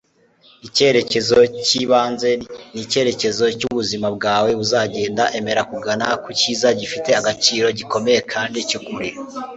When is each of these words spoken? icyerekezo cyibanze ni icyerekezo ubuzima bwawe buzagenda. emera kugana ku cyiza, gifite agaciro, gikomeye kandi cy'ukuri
icyerekezo 0.67 1.37
cyibanze 1.67 2.29
ni 2.73 2.81
icyerekezo 2.85 3.43
ubuzima 3.71 4.07
bwawe 4.17 4.49
buzagenda. 4.59 5.23
emera 5.39 5.61
kugana 5.71 6.05
ku 6.23 6.29
cyiza, 6.39 6.67
gifite 6.79 7.09
agaciro, 7.19 7.67
gikomeye 7.79 8.19
kandi 8.31 8.57
cy'ukuri 8.69 9.09